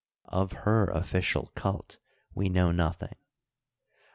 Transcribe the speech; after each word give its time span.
Of 0.29 0.53
her 0.65 0.87
official 0.89 1.51
cult 1.53 1.99
we 2.33 2.49
know 2.49 2.71
noth 2.71 3.03
ing. 3.03 3.15